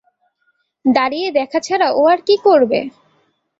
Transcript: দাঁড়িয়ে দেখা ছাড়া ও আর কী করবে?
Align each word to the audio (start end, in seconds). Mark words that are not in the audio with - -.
দাঁড়িয়ে 0.85 1.27
দেখা 1.31 1.59
ছাড়া 1.59 1.87
ও 1.91 2.01
আর 2.07 2.19
কী 2.27 2.35
করবে? 2.45 2.79